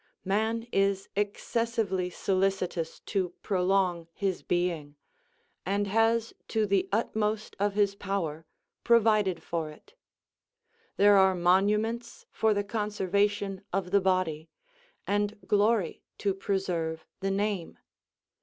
[0.25, 4.95] Man is excessively solicitous to prolong his being,
[5.63, 8.47] and has to the utmost of his power
[8.83, 9.93] provided for it;
[10.97, 14.49] there are monuments for the conservation of the body,
[15.05, 17.77] and glory to preserve the name.